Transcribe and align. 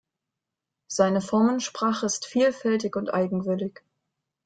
Seine 0.87 1.21
Formensprache 1.21 2.07
ist 2.07 2.25
vielfältig 2.25 2.95
und 2.95 3.13
eigenwillig. 3.13 3.83